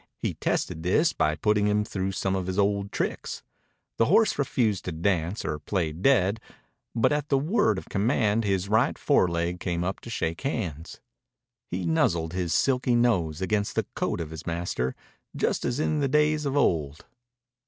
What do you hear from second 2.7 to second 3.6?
tricks.